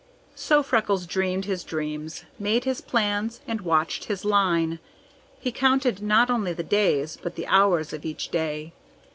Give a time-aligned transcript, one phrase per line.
[0.33, 4.79] So Freckles dreamed his dreams, made his plans, and watched his line.
[5.39, 8.73] He counted not only the days, but the hours of each day.